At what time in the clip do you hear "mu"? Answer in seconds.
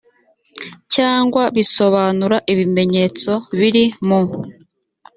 4.07-4.21